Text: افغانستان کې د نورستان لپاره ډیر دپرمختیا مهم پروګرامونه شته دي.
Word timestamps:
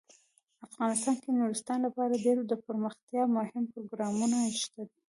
افغانستان 0.67 1.15
کې 1.21 1.29
د 1.31 1.35
نورستان 1.39 1.79
لپاره 1.87 2.21
ډیر 2.25 2.37
دپرمختیا 2.51 3.23
مهم 3.37 3.63
پروګرامونه 3.73 4.37
شته 4.61 4.81
دي. 4.89 4.99